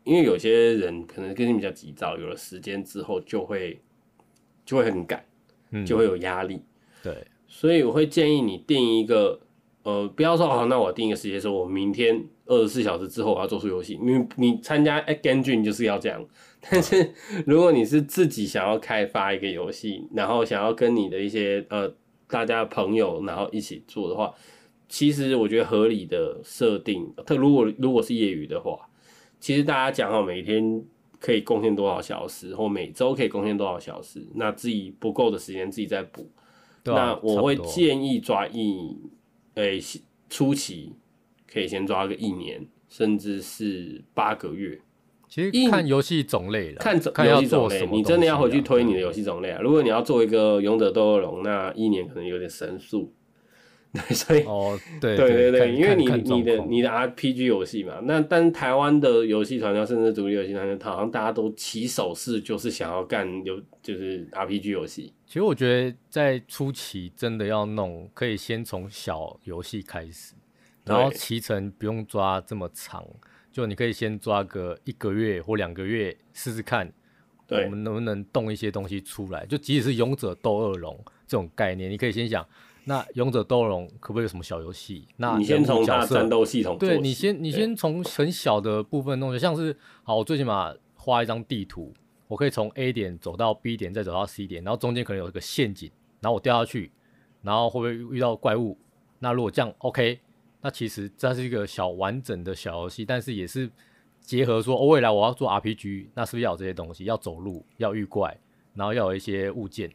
[0.04, 3.80] 因为有些人可能跟你比较急躁，有了时间之后就会
[4.64, 5.24] 就会很赶，
[5.86, 6.54] 就会有压力。
[6.54, 6.64] 嗯，
[7.04, 9.40] 对，所以我会建议你定一个。
[9.84, 13.98] 呃，不要说好，那我定一个时间，说我明天二十四小时之后我要做出游戏。
[14.00, 16.26] 你你参加 Game 就是要这样。
[16.58, 17.12] 但是
[17.46, 21.94] 如果你是自己想要开发一个游戏，然后想要跟你的一些呃
[22.26, 24.32] 大家朋友，然后一起做的话，
[24.88, 28.78] 其实我觉得合理的设定，特如果如果是业余的话，
[29.40, 30.84] 其实大家讲好每天
[31.18, 36.30] 可以贡献多少小时，或每周可以贡献多少小时，那自己不够的时间自己再补。
[36.82, 38.96] 对啊，那我会建议抓一。
[39.54, 40.92] 诶、欸，初期
[41.46, 44.80] 可以先抓个一年，甚至是八个月。
[45.28, 46.96] 其实看游戏种类了，看
[47.28, 49.60] 游戏种类，你真的要回去推你的游戏种类啊。
[49.62, 53.12] 如果你要做一个勇者斗恶龙，那一年可能有点神速。
[54.08, 65.12] 对，所以哦，对对对对，因为你你的你的 RPG 游戏嘛，那但台湾的游戏团队甚至独立游戏团队，好像大家都起手势就是想要干游，就是 RPG 游戏。
[65.24, 70.34] 其实我觉得在初期真的要弄，可以先从小游戏开始，
[70.84, 73.06] 然后期程不用抓这么长，
[73.52, 76.92] 就你可以先抓个一个月或两个月试试看，
[77.48, 79.46] 我们能不能动一些东西出来。
[79.46, 82.44] 就即使是勇者斗恶龙这种概念，你可以先想。
[82.86, 85.08] 那勇者斗龙可不可以有什么小游戏？
[85.16, 91.92] 那你先从它战斗系统，对你先你先从很小的部分弄，像是好，我最起码画一张地图，
[92.28, 96.92] 我可以从 A 点走到 B 点，再走到 C 点，然后中间可能有一个陷阱，然后我掉下去，
[97.42, 98.76] 然后会不会遇到怪物？
[99.18, 100.20] 那如果这样 OK，
[100.60, 103.70] 那其实这是一个小完整的小游戏，但是也是
[104.20, 107.04] 结合说，哦，未来我要做 RPG，那是不是要有这些东西？
[107.04, 108.38] 要走路，要遇怪，
[108.74, 109.90] 然后要有一些物件。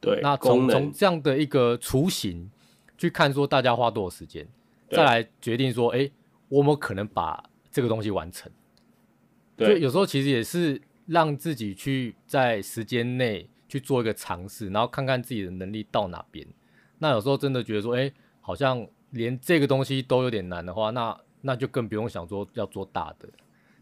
[0.00, 2.50] 对，那从从这样的一个雏形
[2.96, 4.48] 去看，说大家花多少时间，
[4.90, 6.12] 再来决定说，哎、欸，
[6.48, 8.50] 我们可能把这个东西完成。
[9.56, 16.46] 对，就有时候其实也是让自己去在时间内去做一个尝试，然后看看自己的能力到哪边。
[16.98, 23.28] 那有时候真的觉得说，哎、欸，好像连这个东西都有点难的话，那那就更不用想说要做大的。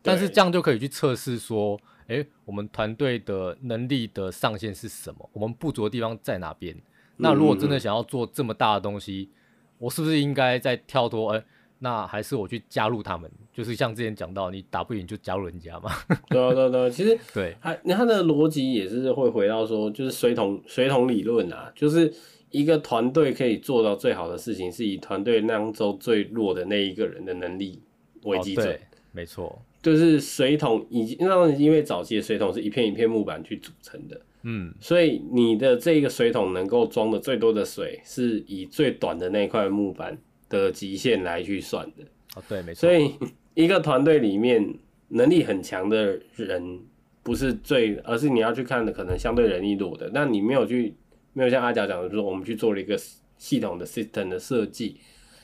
[0.08, 1.78] 但是这样就可以去测试说。
[2.08, 5.28] 哎、欸，我们团队的能力的上限是什么？
[5.34, 6.74] 我们不足的地方在哪边？
[7.18, 9.28] 那如果真的想要做这么大的东西，
[9.76, 11.32] 我是不是应该再跳脱？
[11.32, 11.44] 哎、欸，
[11.80, 13.30] 那还是我去加入他们？
[13.52, 15.90] 就是像之前讲到，你打不赢就加入人家嘛。
[16.30, 22.10] 对啊，对啊，对啊，其实对，他他的逻辑也是会回到说，就是水桶水桶理论啊，就是
[22.48, 27.82] 一个团队可以做到最好的事情，是以团队当中最弱的那一个人的能力
[28.22, 28.80] 为基准。
[29.12, 29.60] 没错。
[29.88, 40.18] 就是水桶已经，那因为早期的水桶是一片一片木板去组成的，嗯，所以你的这个水桶能够装的最多的水，是以最短的那块木板
[40.50, 42.04] 的极限来去算的。
[42.36, 42.80] 哦，对，没错。
[42.82, 43.14] 所以
[43.54, 44.74] 一个团队里面
[45.08, 46.80] 能力很强的人
[47.22, 50.10] 不是最，而是你要去看的可能相对人力弱的。
[50.12, 50.94] 那你没有去，
[51.32, 52.94] 没有像阿甲讲的，就是我们去做了一个
[53.38, 54.96] 系统的 system 的设计，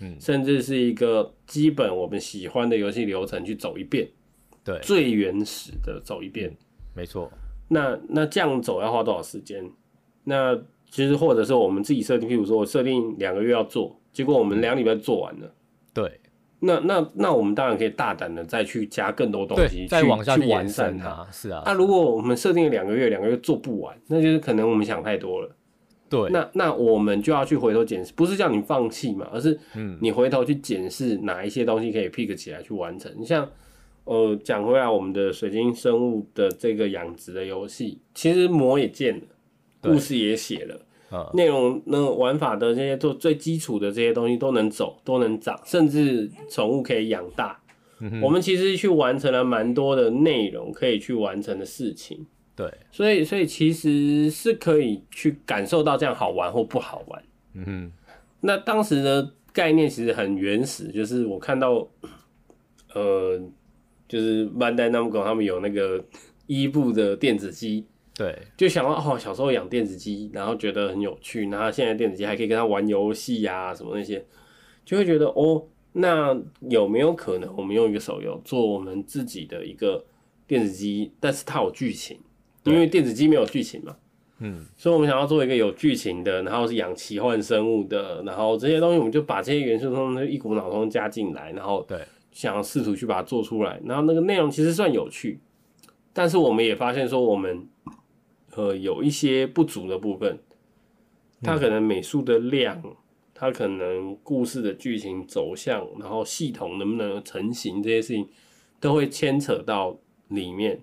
[0.02, 4.06] 嗯，甚至是一个基本我们喜欢的游戏流程去走一遍。
[4.64, 6.56] 对，最原始的走一遍，
[6.94, 7.30] 没错。
[7.68, 9.70] 那那这样走要花多少时间？
[10.24, 10.56] 那
[10.90, 15.52] 其实或者是我们自己设定，譬如说我设定两个月要做，结果我们两礼拜做完了。
[15.92, 16.20] 对，
[16.60, 21.26] 那那那我们当然可以大胆的再去加更多东西，再往下去完善它。
[21.30, 21.62] 是啊。
[21.66, 25.56] 那如果我们设定了两个月，两个月做不完，那就是可能我们想太多了。
[26.08, 26.30] 对。
[26.30, 33.12] 那那我们就要去回头检视，不是叫你放弃嘛，而是嗯，你回头去检视哪一些东西可以 pick 起来去完成。
[33.18, 33.46] 你像。
[34.04, 39.26] 呃，讲回来，我们的水晶生物的这个养殖的游戏，其实模也建了，
[39.80, 47.58] 故事也写了，内、嗯、容、那个、玩法的这些做最基础的这些东西都能走，都能长，甚至宠物可以养大、
[47.98, 48.20] 嗯。
[48.20, 52.26] 我们其实去完成了蛮多的内容可以去完成的事情。
[52.54, 57.24] 对，所以所以其实是可以去感受到这样好玩或不好玩。
[57.54, 57.92] 嗯哼，
[58.42, 61.88] 那当时的概念其实很原始，就是我看到，
[62.92, 63.40] 呃。
[64.08, 66.04] 就是万代 Namco 他们有那个
[66.46, 74.24] 伊布的电子机，对，就想到哦，小时候养电子机，然后觉得很有趣，然后现在电子机还可以跟他玩游戏呀，什么那些，
[74.84, 76.36] 就会觉得哦，那
[76.68, 80.04] 有没有可能我们用一个手游做我们自己的一个
[80.46, 82.18] 电子机，但是它有剧情，
[82.64, 83.96] 因为电子机没有剧情嘛。
[84.40, 92.00] 嗯，所以我们想要做一个有剧情的，然后是养奇幻生物的，然后这些东西我们就把这些元素通通一股脑通加进来，然后对，
[92.34, 95.40] 想要试图去把它做出来，然后那个内容其实算有趣，
[96.12, 97.66] 但是我们也发现说我们
[98.56, 100.38] 呃有一些不足的部分，
[101.40, 102.82] 它可能美术的量，
[103.32, 108.28] 它可能故事的剧情走向，然后系统能不能成型这些事情，
[108.80, 109.96] 都会牵扯到
[110.28, 110.82] 里面。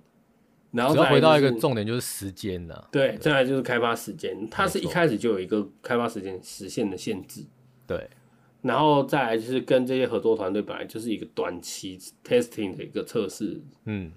[0.71, 2.87] 然后、就是、回到一个重点，就是时间了。
[2.89, 7.43] 对，再来就是开发时间，它是一开始就有一个开发时间实现的限制。
[7.85, 8.09] 对，
[8.61, 13.61] 然后再来就是跟这些合作团队本来就是一个短期 testing 的一个测试。
[13.85, 14.11] 嗯，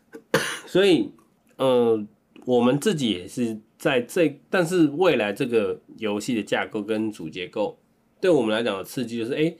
[0.66, 1.10] 所以
[1.56, 2.04] 呃，
[2.44, 7.78] 我们自己也是在这，但是未来这个游戏的架构跟主结构，
[8.20, 9.54] 对我们来讲的刺激就是，哎，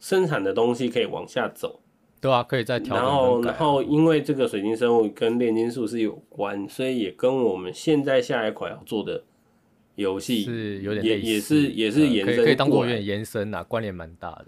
[0.00, 1.80] 生产的东西可以往下走。
[2.20, 3.04] 对啊，可以再调整。
[3.04, 9.24] 然后，然后因为这个水晶生物跟炼金术是有关，所以也跟我们现在下一款要做的
[9.96, 14.46] 游戏是有点也也是也是延伸，可以可以当做有点延伸啊，关联蛮大的。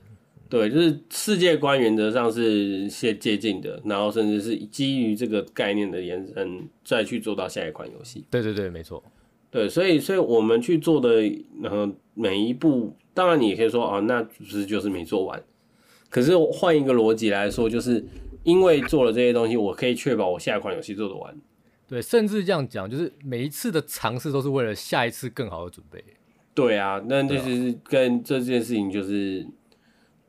[0.49, 8.25] 对，就是世界观原则上是接接近的，然后甚至是基于这个概念的延伸，再去做到下一款游戏。
[8.31, 9.03] 对对对，没错。
[9.51, 11.23] 对，所以所以我们去做的，
[11.63, 15.43] 然后每一步，当然你也可以说啊，那不是就是没做完。
[16.09, 18.05] 可是换一个逻辑来说，就是
[18.45, 21.35] 因为做了这些东西，我可以确保我下一款游戏做得完。
[21.87, 26.03] 对，甚至这样讲，就是每一次的尝试都是为了下一次更好的准备。
[26.55, 29.47] 对啊，那就是跟这件事情，就是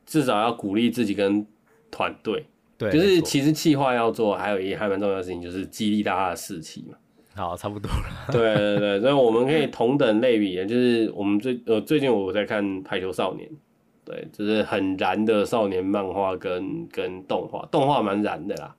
[0.04, 1.46] 至少要鼓励自己跟
[1.90, 2.44] 团队。
[2.76, 6.98] 对，就是其实企划要做，还有一还蛮重要的事情，就是激励大家的士气嘛。
[7.34, 8.26] 好，差不多了。
[8.32, 13.48] 对对对，所以我们可以同等类比的，就是我们最呃最近我在看《排球少年》。
[14.04, 18.76] 对，就是很燃的少年漫画跟跟动画，动画蛮燃的啦。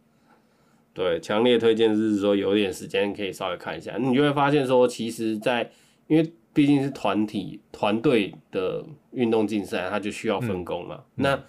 [0.98, 5.72] 对，强烈推荐是说有点时间可以稍微看一下，你就会发现说，其实在，在
[6.08, 10.96] 因为毕竟是团体团队的运动竞赛，它就需要分工嘛。
[11.18, 11.40] 嗯、那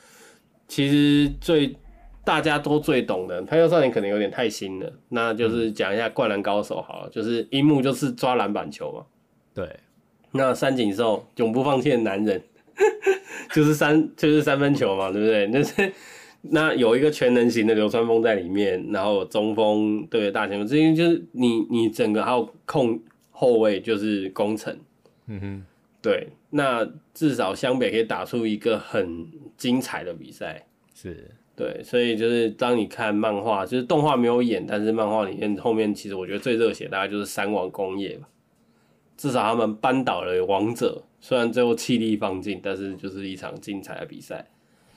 [0.67, 1.75] 其实最
[2.23, 9.07] 大家都最懂的，排球少年可能有点太新了，那就是讲一下灌篮高手好了，就是樱木就是抓篮板球嘛。
[9.55, 9.67] 对，
[10.33, 12.43] 那三井寿永不放弃的男人。
[13.53, 15.47] 就是三就是三分球嘛，对不对？
[15.49, 15.93] 那是
[16.43, 24.77] 那有一个全能型的流川枫在里面，然后中锋对大前锋，这些就是你你整个还有控后卫就是攻城，
[25.27, 25.65] 嗯哼，
[26.01, 31.31] 对，那至少湘北可以打出一个很精彩的比赛，是。
[31.57, 38.29] 对，所以就是当你看漫画，就是动画没有演，但是漫画里面后面其实我觉得最热血大概就是三王工业吧，
[39.17, 41.03] 至少他们扳倒了王者。
[41.21, 44.47] 虽然最后气力放尽，但是就是一场精彩的比赛，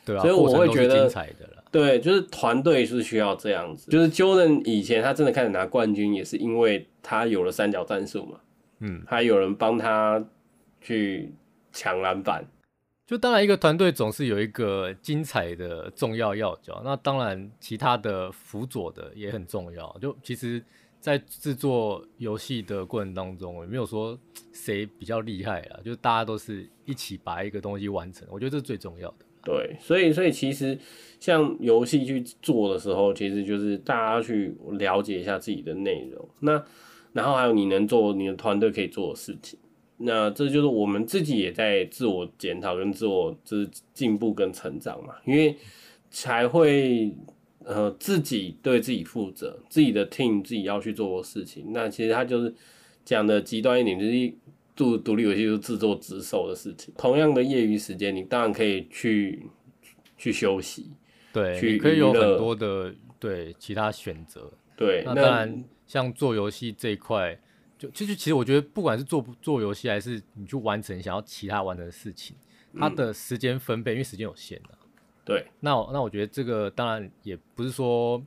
[0.06, 3.90] 对啊，所以我会觉得，精彩的对，就是团队是需要这样子。
[3.90, 8.40] 就是 Jordan 以前他真的开始拿冠军，也是因为他有了三角战术嘛，
[8.80, 10.24] 嗯，还有人帮他
[10.82, 11.34] 去
[11.72, 12.44] 抢篮板。
[13.06, 19.98] 就当然一个团队总是有一个精彩的重要要角，那当然其他的辅佐的也很重要。
[20.02, 20.64] 就其实。
[21.02, 24.16] 在制作游戏的过程当中，也没有说
[24.54, 29.26] 谁比较厉害啊，就是大家都是一起把一个东西完成，我觉得这是最重要的。
[29.44, 30.78] 对，所以所以其实
[31.20, 36.64] 像游戏去做的时候，其实就是大家去了解一下自己的内容，那
[37.14, 39.60] 然后还有你能做你的团队可以做的事情，
[39.98, 45.56] 那这就是我们自己也在自我检讨跟自我就是进步跟成长嘛，因为
[46.10, 47.14] 才会。
[47.64, 51.68] 呃，自己对自己负责，自己的 team 自己要去做的事情。
[51.72, 52.52] 那其实他就是
[53.06, 54.34] 讲的极端一点，就是
[54.76, 56.94] 做独立游戏就是自作自受的事情。
[56.98, 59.48] 同样的业余时间，你当然可以去
[60.18, 60.92] 去休息，
[61.34, 64.52] 对，去可以有很多的对其他选择。
[64.76, 67.40] 对，那当然像做游戏这一块，
[67.78, 72.36] 就其实其实我觉得，不管是做不做游戏，还是你去完成想要其他完成的事情，
[72.78, 74.70] 它的时间分配，嗯、因为时间有限的。
[75.24, 78.18] 对，那那我觉得这个当然也不是说，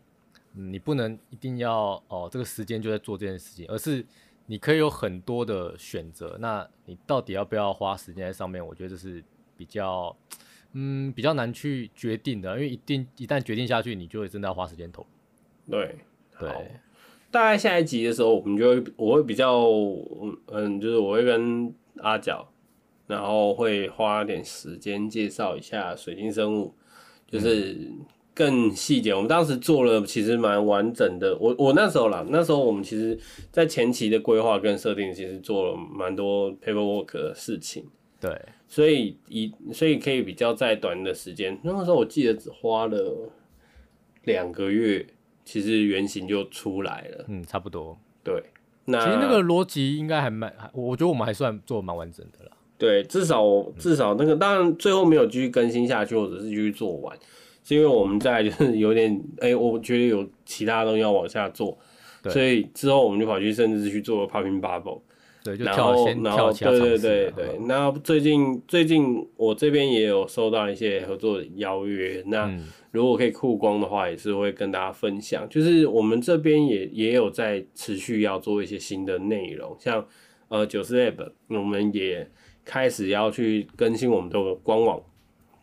[0.55, 4.05] 嗯，你不能一定要哦，这个时间就在做这件事情，而是
[4.47, 6.37] 你可以有很多的选择。
[6.41, 8.65] 那你到底要不要花时间在上面？
[8.65, 9.23] 我觉得这是
[9.57, 10.17] 比较，
[10.73, 15.07] 嗯，比较难去决定的，因为一定一旦决定下去，你就会真的要花时间投。
[15.71, 15.97] 对，
[16.39, 16.49] 对，
[17.31, 19.61] 大概下一集的时候，我们就会我会比较，
[20.47, 22.49] 嗯，就是我会跟阿角，
[23.07, 26.75] 然后会花点时间介绍一下水晶生物。
[27.27, 27.91] 就是
[28.35, 29.15] 更细节。
[29.15, 31.37] 我们当时做了其实蛮完整的。
[31.39, 33.19] 我我那时候啦，那时候我们其实
[33.53, 37.85] 在前期的规划跟设定，其实做了蛮多 paperwork 的事情。
[38.21, 43.31] 对，所以以所以可以比较在短的时间，那个时候我记得只花了
[44.25, 45.07] 两个月，
[45.45, 47.25] 其实原型就出来了。
[47.29, 47.99] 嗯，差不多。
[48.23, 48.43] 对，
[48.87, 52.53] 那其实那个逻辑应该还蛮，我觉得我们还算做的蛮完整的啦。
[52.79, 53.45] 对，至少
[53.79, 57.15] 至少那个，当然最后没有继续更新下去，或者是继续做完，
[57.65, 61.77] 是因为我们在就是有点哎、欸，我觉得有其他东西要往下做，
[62.29, 65.01] 所以之后我们就跑去甚至是去做了 Popping Bubble。
[65.43, 67.59] 对，就跳先然后，跳对对对对。
[67.67, 72.51] 那最近最近我这边也有收到一些合作的邀约，那
[72.93, 75.47] 如果可以曝光的话，也是会跟大家分享。
[75.51, 80.07] 就是我们这边也也有在持续要做一些新的内容，像
[80.49, 82.27] 呃九四 Lab，我们也
[82.65, 84.99] 开始要去更新我们的官网。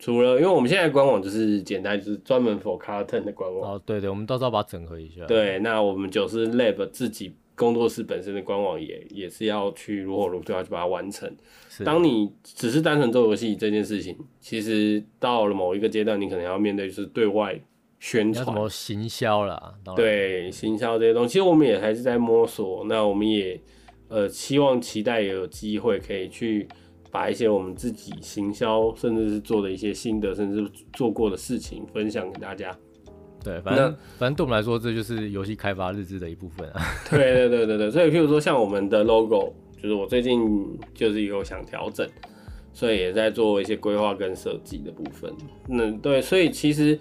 [0.01, 3.75] 除了因为我们现在官网就是简单，就是专门 for Carton 的官网。
[3.75, 5.25] 哦，对对，我们到时候把它整合一下。
[5.27, 7.35] 对，那我们九四 Lab 自己。
[7.53, 11.31] 工作室本身的官网也也是要去如火如荼要去把它完成。
[11.85, 17.59] 当你只是单纯做游戏这件事情，其实到了某一个阶段，你可能要面对就是对外
[17.99, 22.83] 宣传、什么行销啦，对行销这些东西，其实我们也还是在摸索。
[22.85, 23.61] 那我们也
[24.07, 26.67] 呃希望期待也有机会可以去
[27.11, 32.75] 把一些我们自己行销，甚至是做的一些心得，甚至做过的事情分享给大家。
[33.43, 36.81] 对，反正反正对我们来说，这就是游戏开发日志的一部分啊。
[37.09, 40.39] 对对对对对，所以譬如说像我们的 logo，就是我最近
[40.93, 42.07] 就是有想调整，
[42.71, 45.33] 所以也在做一些规划跟设计的部分。
[45.69, 46.97] 嗯，对，所以其实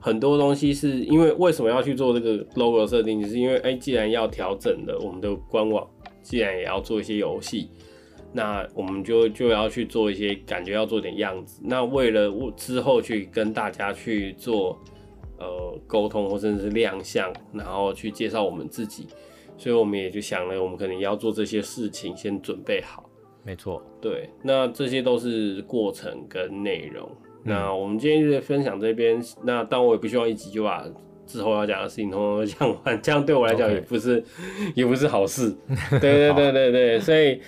[0.00, 5.88] 很多东西是因为为什么要去做这个 logo 设定，就是因为哎、欸，既然要调整了我们的官网，
[6.22, 7.70] 既然也要做一些游戏，
[8.34, 11.62] 那我们就就要去做一些感觉要做点样子。
[11.64, 14.78] 那为了我之后去跟大家去做。
[15.36, 19.08] 呃，沟通或甚至是亮相，然后去介绍我们自己，
[19.58, 23.10] 所以我们也就想了，我们可能要做这些事情，先准备好。
[23.42, 27.10] 没错，对，那这些都是过程跟内容。
[27.44, 27.52] 嗯。
[27.52, 30.86] 那我们今天就在分享这边，那但我也不希望一集就把
[31.26, 34.24] 之后要讲的事情通通讲完，这样对我来讲也不是.
[34.76, 35.54] 也不是好事。
[35.90, 37.40] 对对对对对，所以。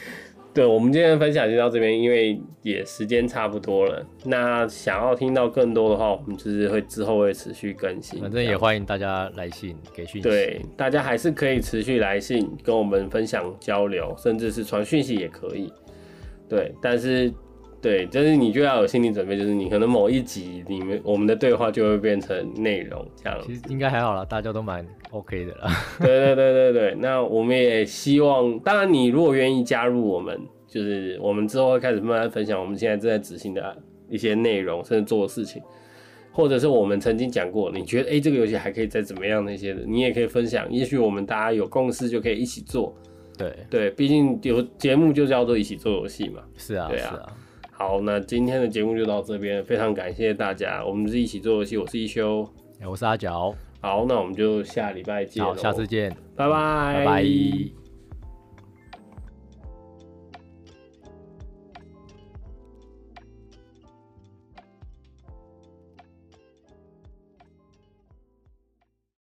[0.57, 4.03] 对，我们今天的分享就到这边，因为也时间差不多了。
[4.25, 8.19] 那想要听到更多的话，我们就是会之后会持续更新。
[8.23, 10.27] 反正也欢迎大家来信给讯息。
[10.27, 15.71] 对，大家还是可以持续来信跟我们分享交流，甚至是传讯息也可以。
[16.49, 17.31] 对，但是
[17.81, 23.39] 对，就是你就要有心理准备，就是你可能某一集里面我们的对话就会变成内容这样。
[23.47, 25.70] 其实应该还好啦，大家都蛮 OK 的啦。
[25.99, 30.41] 对对对对对，那我们也希望，当然你如果愿意加入我们。
[30.68, 33.74] 就是我们之后会开始慢慢分享我们现在正在执行的
[34.11, 35.62] 一些内容，甚至做的事情，
[36.33, 40.70] 或者是我们曾经讲过，你觉得哎、欸、这个游戏还可以再怎么样那些的，你也可以分享。
[40.70, 42.95] 也许我们大家有共识就可以一起做。
[43.39, 46.43] 对对，毕竟有节目就叫做一起做游戏嘛。
[46.57, 47.11] 是啊，对啊。
[47.11, 47.33] 是啊。
[47.79, 50.83] 好，那今天的节目就到这边，非常感谢大家。
[50.83, 52.49] 我们是一起做游戏，我是一休，
[52.89, 53.55] 我是阿角。
[53.83, 55.45] 好，那我们就下礼拜见。
[55.45, 57.86] 好，下次见，拜拜，拜拜。